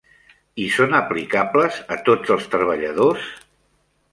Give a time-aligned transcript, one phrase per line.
[0.63, 3.29] I són aplicables a tots els treballadors?